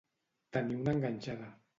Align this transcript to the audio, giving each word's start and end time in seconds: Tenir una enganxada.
Tenir 0.57 0.77
una 0.79 0.95
enganxada. 0.97 1.51